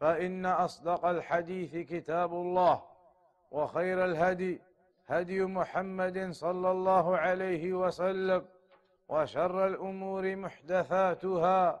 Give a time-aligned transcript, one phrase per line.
[0.00, 2.82] فإن أصدق الحديث كتاب الله
[3.50, 4.60] وخير الهدي
[5.08, 8.44] هدي محمد صلى الله عليه وسلم
[9.08, 11.80] وشر الأمور محدثاتها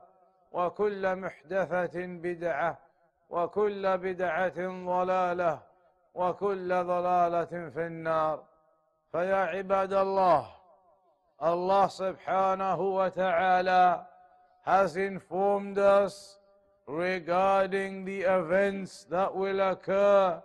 [0.52, 2.78] وكل محدثة بدعة
[3.30, 5.60] وكل بدعة ضلالة
[6.14, 8.42] وكل ضلالة في النار
[9.12, 10.46] فيا عباد الله
[11.40, 14.06] subhanahu wa ta'ala
[14.66, 16.38] has informed us
[16.87, 20.41] regarding the events that will occur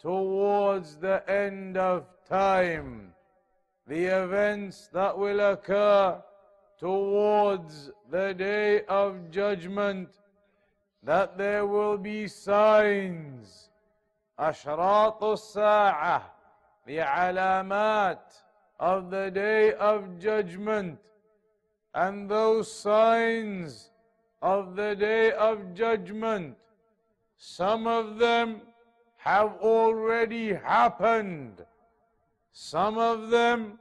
[0.00, 3.12] towards the end of time.
[3.86, 6.22] The events that will occur
[6.78, 10.08] towards the day of judgment.
[11.02, 13.70] That there will be signs.
[14.38, 16.22] أشراط الساعة
[16.86, 18.18] the alamat
[18.78, 20.98] of the day of judgment
[21.94, 23.90] and those signs
[24.41, 26.55] of the day of judgment
[27.37, 28.61] some of them
[29.17, 31.65] have already happened
[32.51, 33.79] some of them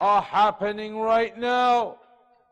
[0.00, 1.96] are happening right now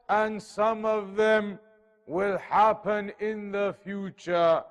[0.08, 1.58] and some of them
[2.06, 4.62] will happen in the future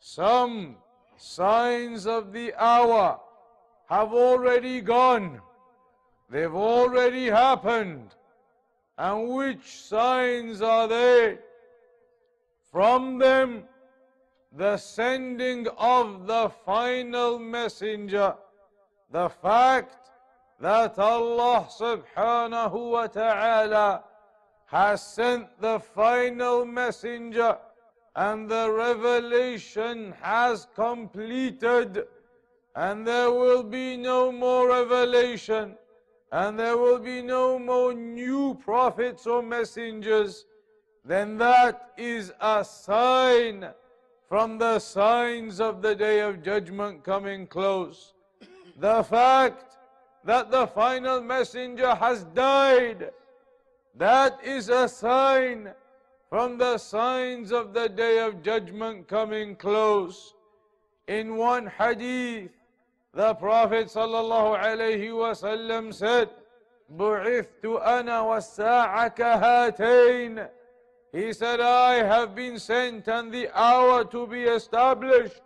[0.00, 0.76] some
[1.16, 3.18] signs of the hour
[3.88, 5.40] have already gone.
[6.30, 8.14] They've already happened.
[8.96, 11.38] And which signs are they?
[12.74, 13.68] From them,
[14.50, 18.34] the sending of the final messenger,
[19.12, 20.10] the fact
[20.58, 24.02] that Allah subhanahu wa ta'ala
[24.66, 27.58] has sent the final messenger
[28.16, 32.08] and the revelation has completed
[32.74, 35.76] and there will be no more revelation,
[36.32, 40.46] and there will be no more new prophets or messengers,
[41.04, 43.68] then that is a sign
[44.28, 48.14] from the signs of the day of judgment coming close.
[48.78, 49.76] The fact
[50.24, 53.10] that the final messenger has died,
[53.96, 55.72] that is a sign
[56.30, 60.34] from the signs of the day of judgment coming close.
[61.06, 62.50] In one hadith,
[63.12, 66.30] the Prophet wasallam said,
[66.96, 70.48] "Bu'ithtu ana was-sa'a kahatayn."
[71.14, 75.42] He said, "I have been sent, and the hour to be established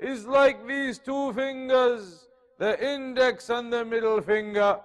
[0.00, 2.26] is like these two fingers,
[2.58, 4.80] the index and the middle finger."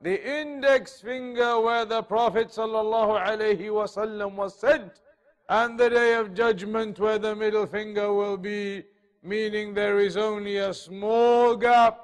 [0.00, 5.02] The index finger where the Prophet wasallam was sent,
[5.50, 8.84] and the day of judgment where the middle finger will be
[9.22, 12.00] meaning there is only a small gap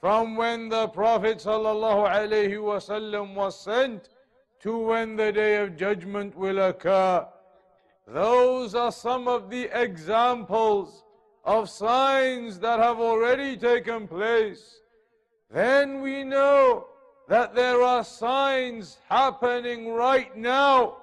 [0.00, 4.08] from when the Prophet ﷺ was sent
[4.62, 7.26] to when the day of judgment will occur.
[8.06, 11.04] Those are some of the examples
[11.44, 14.80] of signs that have already taken place.
[15.50, 16.86] Then we know
[17.28, 20.98] that there are signs happening right now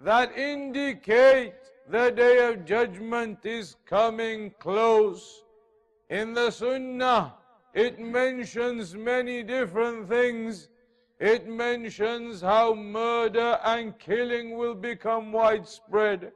[0.00, 1.54] that indicate
[1.88, 5.42] the day of judgment is coming close.
[6.10, 7.34] In the Sunnah,
[7.74, 10.68] it mentions many different things.
[11.20, 16.30] It mentions how murder and killing will become widespread,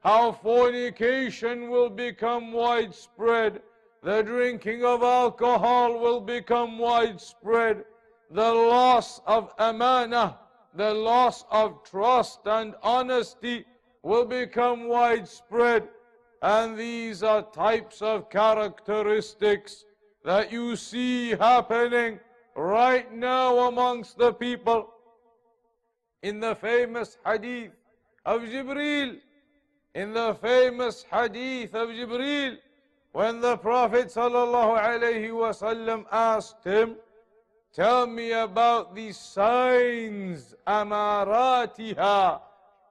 [0.00, 3.62] how fornication will become widespread,
[4.02, 7.84] the drinking of alcohol will become widespread,
[8.30, 10.38] the loss of amana,
[10.74, 13.64] the loss of trust and honesty
[14.02, 15.88] will become widespread.
[16.42, 19.86] And these are types of characteristics
[20.24, 22.20] that you see happening
[22.56, 24.88] right now amongst the people.
[26.22, 27.72] In the famous hadith
[28.24, 29.18] of Jibreel,
[29.94, 32.56] in the famous hadith of Jibreel,
[33.12, 36.96] when the Prophet ﷺ asked him,
[37.72, 42.40] Tell me about the signs, amaratiha,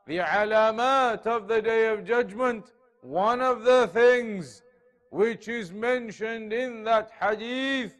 [0.06, 2.72] the alamat of the day of judgment.
[3.02, 4.62] One of the things
[5.10, 7.96] which is mentioned in that hadith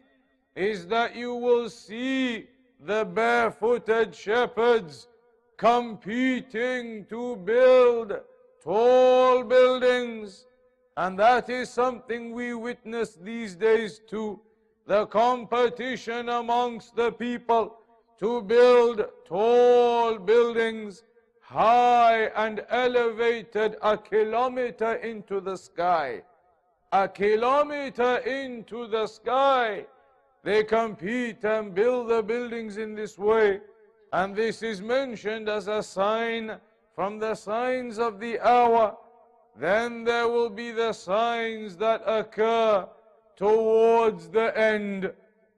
[0.56, 2.48] is that you will see
[2.80, 5.06] the barefooted shepherds
[5.58, 8.18] competing to build
[8.62, 10.46] tall buildings.
[10.96, 14.40] And that is something we witness these days too.
[14.86, 17.76] The competition amongst the people
[18.18, 21.02] to build tall buildings
[21.40, 26.22] high and elevated a kilometer into the sky.
[26.92, 29.86] A kilometer into the sky.
[30.46, 33.60] They compete and build the buildings in this way.
[34.12, 36.44] And this is mentioned as a sign
[36.94, 38.96] from the signs of the hour.
[39.58, 42.86] Then there will be the signs that occur
[43.34, 45.12] towards the end.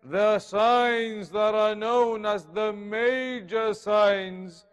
[0.04, 4.64] The signs that are known as the major signs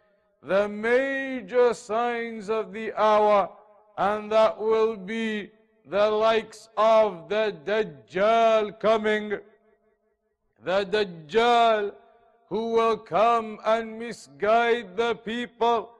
[0.46, 3.50] the major signs of the hour,
[3.98, 5.50] and that will be
[5.88, 9.40] the likes of the Dajjal coming.
[10.66, 11.94] The Dajjal
[12.50, 15.92] who will come and misguide the people,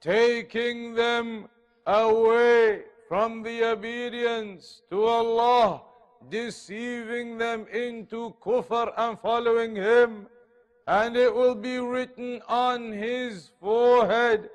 [0.00, 1.48] taking them
[1.88, 5.82] away from the obedience to Allah,
[6.30, 10.28] deceiving them into kufr and following Him.
[10.86, 14.50] And it will be written on his forehead,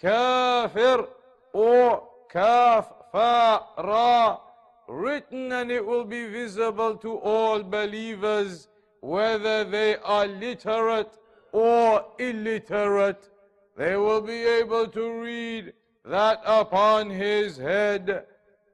[0.00, 1.06] kafir
[1.52, 4.40] or kaf fa ra,
[4.88, 8.66] written and it will be visible to all believers,
[9.14, 11.12] whether they are literate
[11.52, 13.28] or illiterate.
[13.76, 15.72] They will be able to read
[16.04, 18.24] that upon his head.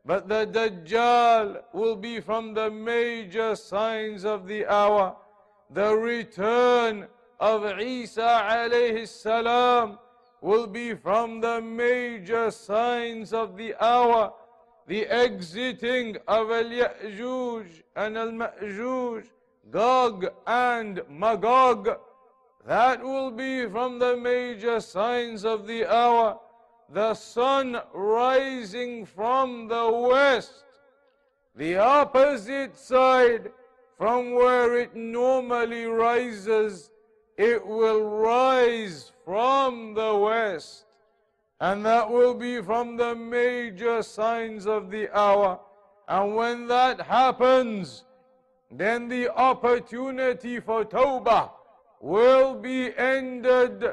[0.05, 5.17] But the Dajjal will be from the major signs of the hour
[5.73, 7.07] the return
[7.41, 9.99] of Isa alayhi salam
[10.41, 14.33] will be from the major signs of the hour,
[14.87, 19.25] the exiting of Al-Ya'juj and Al-Ma'juj,
[19.71, 21.89] Gog and Magog.
[22.67, 26.39] That will be from the major signs of the hour,
[26.89, 30.65] the sun rising from the west,
[31.57, 33.51] the opposite side
[33.99, 36.91] from where it normally rises,
[37.37, 40.87] it will rise from the west.
[41.61, 45.61] And that will be from the major signs of the hour.
[46.09, 48.05] And when that happens,
[48.73, 51.51] then the opportunity for Tawbah
[52.01, 53.93] will be ended.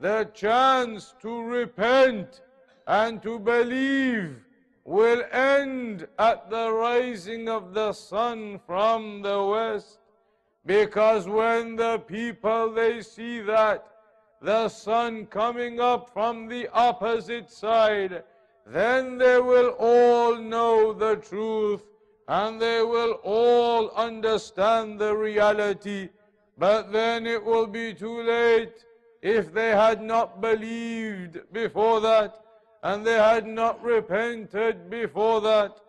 [0.00, 2.42] The chance to repent
[2.86, 4.36] and to believe
[4.84, 9.98] will end at the rising of the sun from the west.
[10.66, 13.86] Because when the people they see that
[14.40, 18.24] the sun coming up from the opposite side,
[18.66, 21.82] then they will all know the truth
[22.28, 26.08] and they will all understand the reality.
[26.58, 28.84] But then it will be too late
[29.20, 32.42] if they had not believed before that
[32.82, 35.80] and they had not repented before that.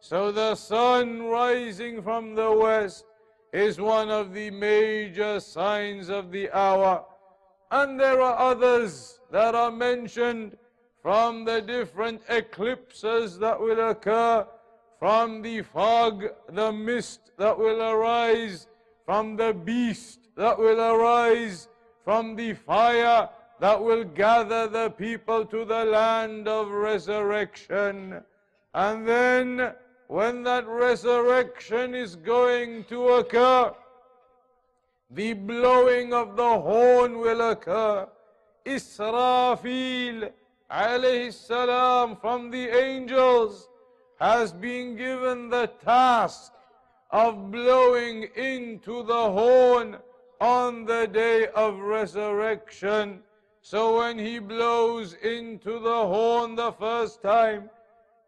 [0.00, 3.04] So the sun rising from the west
[3.52, 7.04] is one of the major signs of the hour.
[7.70, 10.56] And there are others that are mentioned
[11.02, 14.46] from the different eclipses that will occur,
[15.00, 18.68] from the fog, the mist that will arise,
[19.06, 21.68] from the beast that will arise,
[22.04, 23.30] from the fire
[23.60, 28.20] that will gather the people to the land of resurrection.
[28.74, 29.72] And then,
[30.08, 33.72] when that resurrection is going to occur,
[35.10, 38.06] the blowing of the horn will occur.
[38.66, 40.30] Israfil,
[40.70, 43.69] alayhi salam, from the angels,
[44.20, 46.52] has been given the task
[47.10, 49.96] of blowing into the horn
[50.40, 53.20] on the day of resurrection.
[53.62, 57.70] So when he blows into the horn the first time,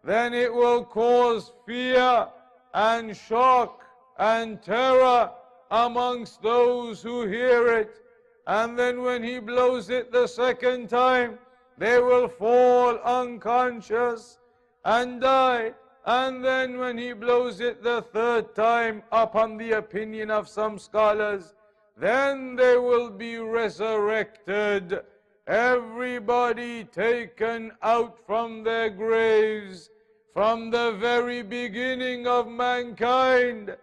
[0.02, 2.26] then it will cause fear
[2.74, 3.84] and shock
[4.18, 5.30] and terror
[5.70, 8.00] amongst those who hear it.
[8.46, 11.38] And then when he blows it the second time,
[11.78, 14.38] they will fall unconscious
[14.84, 15.72] and die.
[16.04, 21.54] And then when he blows it the third time, upon the opinion of some scholars,
[21.96, 25.00] then they will be resurrected.
[25.46, 29.90] Everybody taken out from their graves
[30.32, 33.76] from the very beginning of mankind,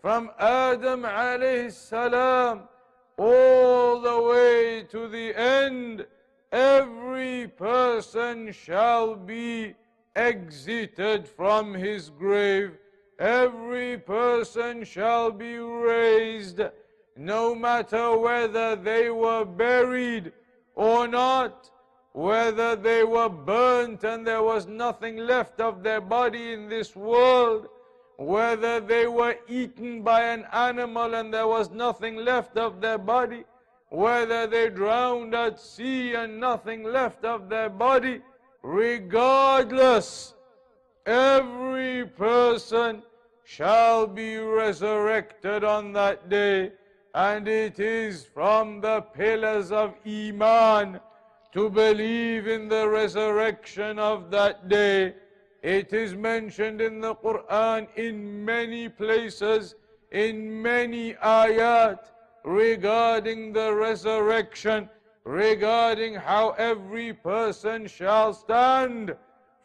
[0.00, 2.62] from Adam alayhi salam,
[3.18, 6.06] all the way to the end,
[6.52, 9.74] every person shall be
[10.16, 12.72] exited from his grave.
[13.18, 16.60] Every person shall be raised,
[17.16, 20.32] no matter whether they were buried
[20.74, 21.70] or not,
[22.12, 27.68] whether they were burnt and there was nothing left of their body in this world,
[28.16, 33.44] whether they were eaten by an animal and there was nothing left of their body,
[33.90, 38.22] whether they drowned at sea and nothing left of their body,
[38.66, 40.34] regardless,
[41.06, 43.00] every person
[43.44, 46.72] shall be resurrected on that day.
[47.14, 51.00] And it is from the pillars of Iman
[51.52, 55.14] to believe in the resurrection of that day.
[55.62, 59.76] It is mentioned in the Quran in many places,
[60.10, 62.00] in many ayat,
[62.44, 64.90] regarding the resurrection,
[65.25, 69.15] regarding how every person shall stand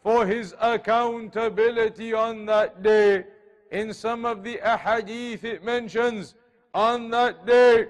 [0.03, 3.25] for his accountability on that day.
[3.71, 6.35] In some of the ahadith it mentions,
[6.73, 7.87] on that day,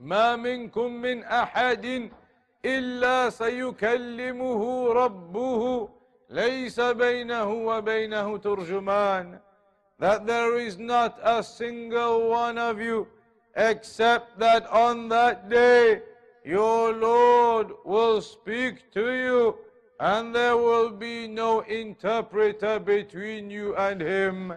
[0.00, 2.10] ما منكم من أحد
[2.64, 5.88] إلا سيكلمه ربه
[6.30, 9.38] ليس بينه وبينه ترجمان
[9.98, 13.06] that there is not a single one of you
[13.56, 16.00] except that on that day
[16.45, 19.57] your Lord will speak to you
[19.99, 24.53] and there will be no interpreter between you and him.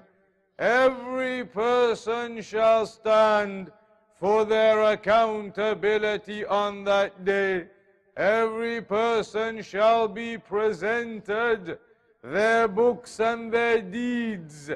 [0.59, 3.71] Every person shall stand
[4.16, 7.66] for their accountability on that day.
[8.16, 11.78] Every person shall be presented
[12.23, 14.71] their books and their deeds,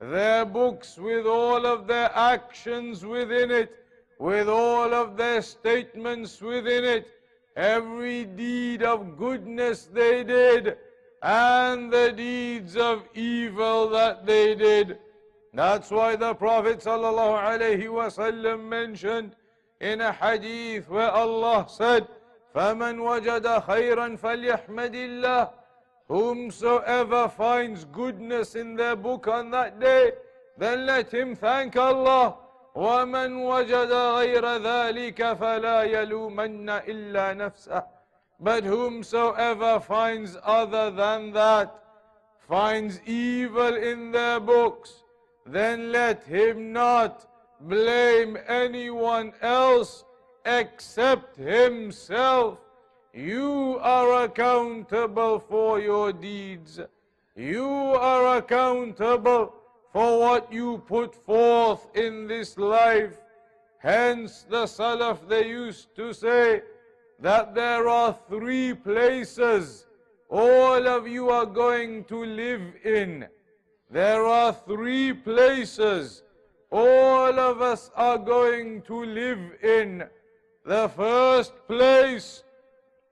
[0.00, 3.87] their books with all of their actions within it,
[4.19, 7.07] with all of their statements within it,
[7.55, 10.77] every deed of goodness they did,
[11.21, 14.97] and the deeds of evil that they did.
[15.53, 19.35] That's why the Prophet ﷺ mentioned
[19.79, 22.07] in a hadith where Allah said,
[22.55, 25.49] فمن وجد خيرا فليحمد الله
[26.09, 30.11] Whomsoever finds goodness in their book on that day,
[30.57, 32.35] then let him thank Allah.
[32.77, 37.83] ومن وجد غير ذلك فلا يلومن إلا نفسه.
[38.39, 41.79] But whomsoever finds other than that,
[42.47, 45.03] finds evil in their books,
[45.45, 47.27] then let him not
[47.61, 50.03] blame anyone else
[50.45, 52.57] except himself.
[53.13, 56.79] You are accountable for your deeds.
[57.35, 59.53] You are accountable
[59.92, 63.16] for what you put forth in this life.
[63.78, 66.62] Hence the Salaf, they used to say
[67.20, 69.86] that there are three places
[70.30, 73.26] all of you are going to live in.
[73.90, 76.22] There are three places
[76.70, 80.04] all of us are going to live in.
[80.66, 82.44] The first place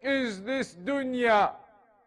[0.03, 1.53] is this dunya.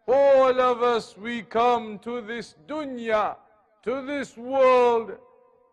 [0.06, 3.36] All of us, we come to this dunya,
[3.82, 5.12] to this world.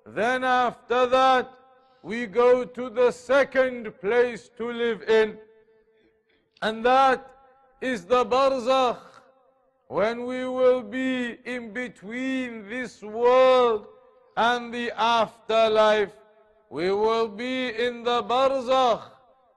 [0.05, 1.51] Then after that,
[2.03, 5.37] we go to the second place to live in.
[6.61, 7.29] And that
[7.81, 8.99] is the barzakh,
[9.87, 13.87] when we will be in between this world
[14.37, 16.13] and the afterlife.
[16.69, 19.03] We will be in the barzakh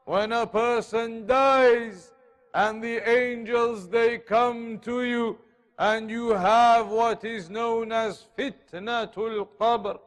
[0.04, 2.12] when a person dies
[2.54, 5.38] and the angels they come to you
[5.79, 9.99] and you have what is known as fitnatul qabr,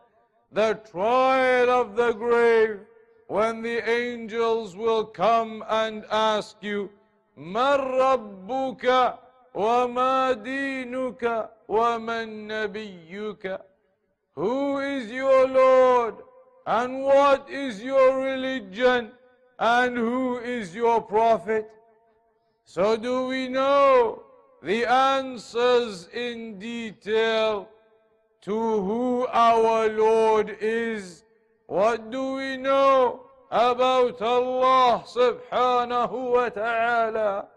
[0.53, 2.81] the trial of the grave,
[3.27, 6.91] when the angels will come and ask you,
[7.37, 9.19] من ربك
[9.55, 13.61] وما دينك ومن نبيك
[14.35, 16.15] Who is your Lord
[16.67, 19.13] and what is your religion?
[19.59, 21.69] And who is your prophet?
[22.65, 24.23] So do we know
[24.64, 27.68] the answers in detail
[28.42, 28.52] to
[28.82, 31.24] who our Lord is.
[31.68, 37.48] What do we know about Allah subhanahu wa ta'ala?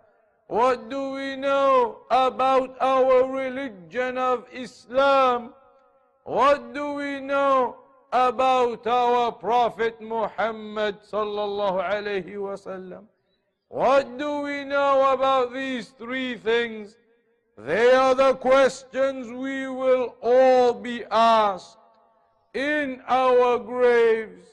[0.49, 5.55] What do we know about our religion of Islam?
[6.25, 7.77] What do we know
[8.13, 13.07] about our Prophet Muhammad sallallahu alayhi wasallam?
[13.70, 16.98] What do we know about these three things?
[17.58, 21.78] They are the questions we will all be asked
[22.54, 24.46] in our graves.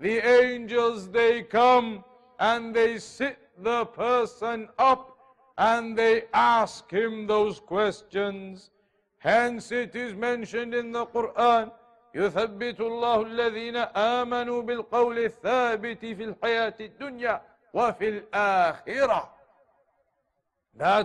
[0.00, 2.04] The angels, they come
[2.38, 5.16] and they sit the person up
[5.56, 8.70] and they ask him those questions.
[9.18, 11.70] Hence it is mentioned in the Quran,
[12.14, 17.40] يثبت الله الذين آمنوا بالقول الثابت في الحياة الدنيا
[17.73, 19.29] وفي الآخرة.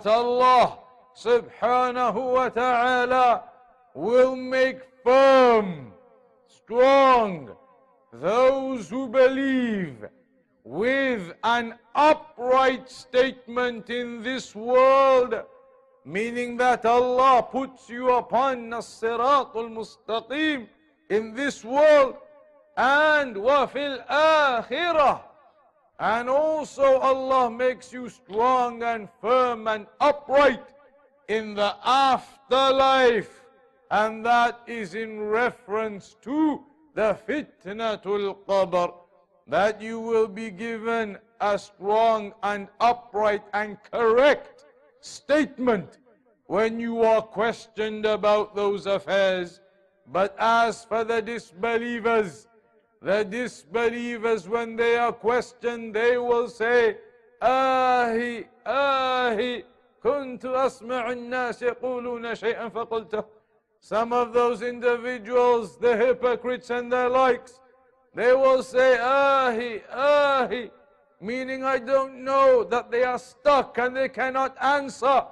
[0.07, 0.79] Allah
[1.17, 3.43] subhanahu wa ta'ala
[3.95, 5.93] will make firm,
[6.47, 7.51] strong
[8.13, 10.05] those who believe
[10.65, 15.35] with an upright statement in this world,
[16.05, 20.67] meaning that Allah puts you upon as-sirat al-mustaqim
[21.11, 22.17] in this world
[22.77, 23.35] and
[23.71, 25.21] fil akhirah.
[25.99, 30.63] And also Allah makes you strong and firm and upright
[31.29, 33.45] in the afterlife.
[33.91, 36.63] And that is in reference to
[36.95, 38.93] the fitnatul qabr
[39.47, 44.65] that you will be given a strong and upright and correct
[45.01, 45.99] statement
[46.47, 49.61] when you are questioned about those affairs.
[50.09, 52.49] But as for the disbelievers,
[53.02, 56.98] the disbelievers, when they are questioned, they will say,
[57.42, 59.64] آهي آهي
[60.04, 63.24] كنت أسمع الناس يقولون شيئا فقلته
[63.80, 67.60] Some of those individuals, the hypocrites and their likes,
[68.14, 70.70] they will say, Ahi, Ahi,
[71.20, 75.26] meaning I don't know that they are stuck and they cannot answer.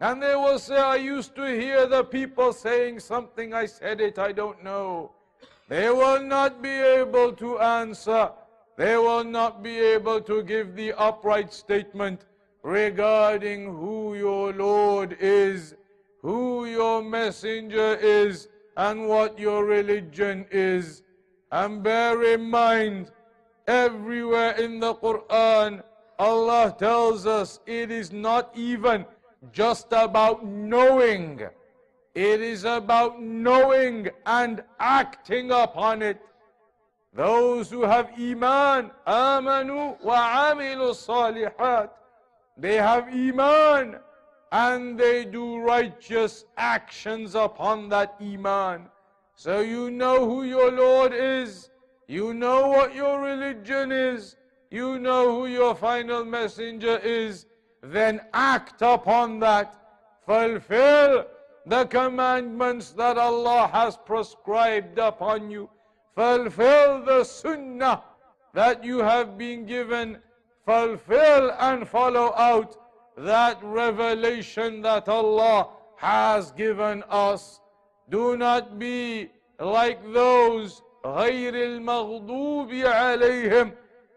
[0.00, 4.18] And they will say, I used to hear the people saying something, I said it,
[4.18, 5.12] I don't know.
[5.71, 8.29] They will not be able to answer.
[8.75, 12.25] They will not be able to give the upright statement
[12.61, 15.75] regarding who your Lord is,
[16.21, 21.03] who your messenger is, and what your religion is.
[21.53, 23.13] And bear in mind,
[23.65, 25.83] everywhere in the Quran,
[26.19, 29.05] Allah tells us it is not even
[29.53, 31.47] just about knowing.
[32.13, 36.21] It is about knowing and acting upon it.
[37.13, 41.89] Those who have Iman, amanu wa amilu salihat.
[42.57, 43.97] They have Iman
[44.51, 48.87] and they do righteous actions upon that Iman.
[49.35, 51.69] So you know who your Lord is.
[52.07, 54.35] You know what your religion is.
[54.69, 57.45] You know who your final messenger is.
[57.81, 59.75] Then act upon that.
[60.25, 61.25] Fulfill
[61.66, 65.68] the commandments that Allah has prescribed upon you.
[66.14, 68.02] Fulfill the sunnah
[68.54, 70.18] that you have been given.
[70.64, 72.76] Fulfill and follow out
[73.16, 77.60] that revelation that Allah has given us.
[78.08, 83.72] Do not be like those غير المغضوب عليهم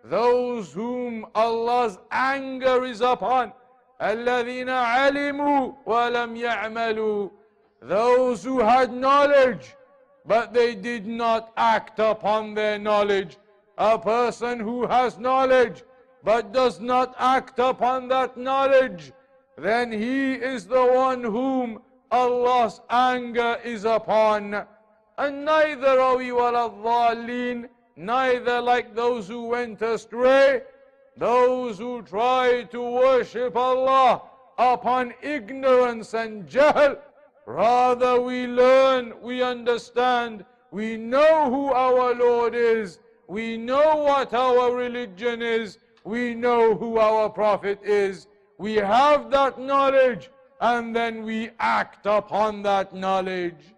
[0.06, 3.52] those whom Allah's anger is upon
[4.02, 7.30] الذين علموا ولم يعملوا
[7.82, 9.76] those who had knowledge
[10.26, 13.38] but they did not act upon their knowledge
[13.78, 15.84] a person who has knowledge
[16.24, 19.12] but does not act upon that knowledge
[19.58, 21.82] then he is the one whom
[22.12, 24.66] Allah's anger is upon.
[25.18, 30.62] And neither are we waladhalin, neither like those who went astray,
[31.17, 34.23] those who try to worship Allah
[34.59, 36.99] upon ignorance and jahl.
[37.47, 42.99] Rather we learn, we understand, we know who our Lord is,
[43.29, 48.27] we know what our religion is, we know who our Prophet is.
[48.59, 53.74] We have that knowledge and then we act upon that knowledge.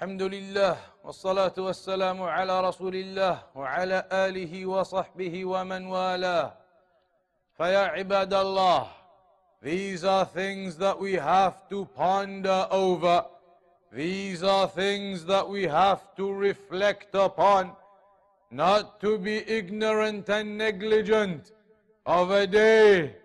[0.00, 6.52] الحمد لله والصلاة والسلام على رسول الله وعلى آله وصحبه ومن والاه
[7.56, 8.86] فيا عباد الله
[9.62, 13.26] These are things that we have to ponder over
[13.92, 17.72] These are things that we have to reflect upon.
[18.50, 21.52] not to be ignorant and negligent
[22.06, 23.16] of a day,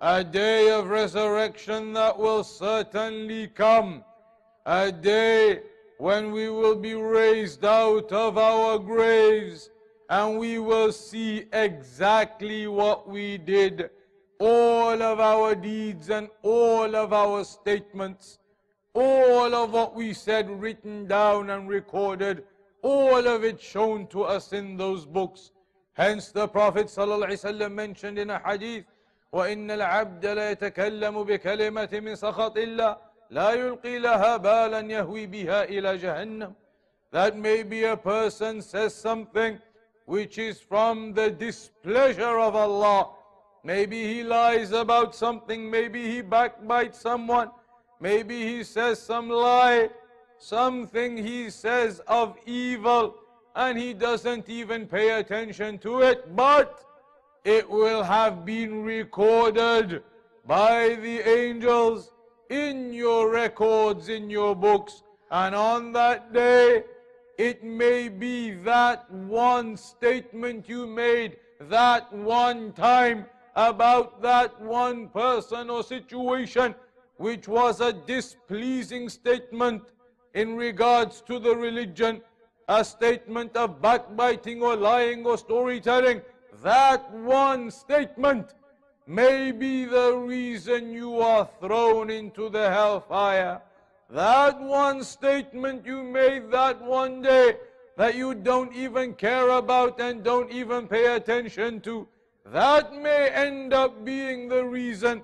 [0.00, 4.04] a day of resurrection that will certainly come,
[4.64, 5.60] a day
[5.99, 9.69] when we will be raised out of our graves
[10.09, 13.89] and we will see exactly what we did,
[14.39, 18.39] all of our deeds and all of our statements,
[18.93, 22.43] all of what we said written down and recorded,
[22.81, 25.51] all of it shown to us in those books.
[25.93, 28.85] Hence the Prophet ﷺ mentioned in a hadith,
[29.33, 32.97] وإن العبد لا يتكلم بكلمة من سخط الله
[33.29, 36.53] لا يلقي لها بالا يهوي بها إلى جهنم
[37.11, 39.59] That maybe a person says something
[40.05, 43.09] which is from the displeasure of Allah.
[43.63, 47.49] Maybe he lies about something, maybe he backbites someone,
[47.99, 49.89] maybe he says some lie,
[50.37, 53.15] something he says of evil,
[53.55, 56.83] and he doesn't even pay attention to it, but
[57.43, 60.03] it will have been recorded
[60.45, 62.11] by the angels
[62.50, 65.02] in your records, in your books.
[65.30, 66.84] And on that day,
[67.38, 73.24] it may be that one statement you made that one time
[73.56, 76.74] about that one person or situation
[77.16, 79.82] which was a displeasing statement
[80.34, 82.22] in regards to the religion,
[82.68, 86.22] a statement of backbiting or lying or storytelling.
[86.62, 88.54] That one statement
[89.06, 93.60] may be the reason you are thrown into the hellfire.
[94.10, 97.56] That one statement you made that one day
[97.96, 102.08] that you don't even care about and don't even pay attention to,
[102.46, 105.22] that may end up being the reason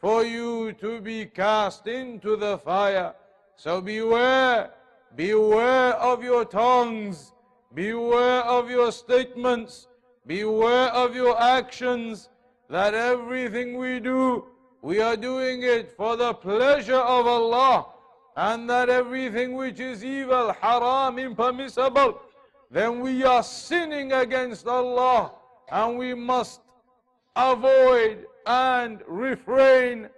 [0.00, 3.14] for you to be cast into the fire.
[3.56, 4.70] So beware,
[5.16, 7.32] beware of your tongues,
[7.74, 9.88] beware of your statements,
[10.26, 12.28] beware of your actions
[12.68, 14.44] that everything we do,
[14.82, 17.86] we are doing it for the pleasure of Allah,
[18.36, 22.20] and that everything which is evil, haram, impermissible,
[22.70, 25.32] then we are sinning against Allah,
[25.72, 26.60] and we must
[27.34, 30.08] avoid and refrain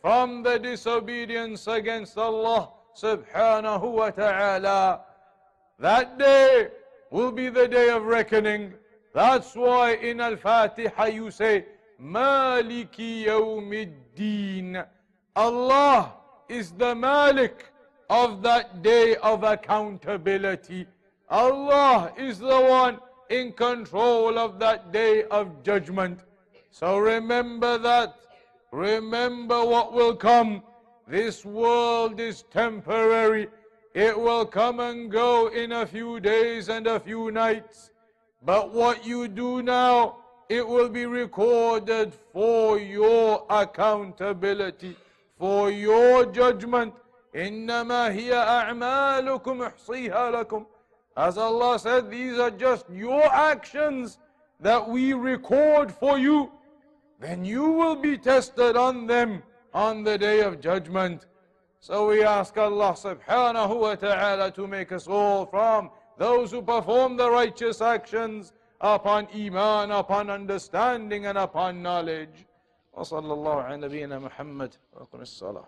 [0.00, 5.00] from the disobedience against Allah subhanahu wa ta'ala.
[5.78, 6.68] That day
[7.10, 8.72] will be the day of reckoning.
[9.12, 11.66] That's why in Al-Fatiha you say,
[12.02, 14.86] Maliki Yawmiddin.
[15.34, 16.12] Allah
[16.48, 17.66] is the Malik
[18.10, 20.86] of that day of accountability.
[21.28, 22.98] Allah is the one
[23.30, 26.20] in control of that day of judgment.
[26.70, 28.14] So remember that.
[28.72, 30.62] Remember what will come.
[31.08, 33.48] This world is temporary.
[33.94, 37.90] It will come and go in a few days and a few nights.
[38.44, 40.18] But what you do now
[40.49, 44.95] it will be recorded for your accountability,
[45.37, 46.93] for your judgment.
[47.35, 50.65] إنما هي أعمالكم احصيها لكم.
[51.15, 54.19] As Allah said, these are just your actions
[54.59, 56.51] that we record for you.
[57.19, 59.43] Then you will be tested on them
[59.73, 61.25] on the day of judgment.
[61.79, 67.17] So we ask Allah subhanahu wa ta'ala to make us all from those who perform
[67.17, 72.45] the righteous actions upon iman, upon understanding, and upon knowledge.
[72.93, 75.65] وصلى الله على نبينا محمد وقم الصلاه